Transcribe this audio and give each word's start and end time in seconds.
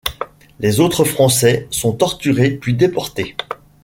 Les 0.59 0.79
autres 0.79 1.03
Français 1.03 1.67
sont 1.69 1.93
torturés 1.93 2.49
puis 2.49 2.73
déportés. 2.73 3.35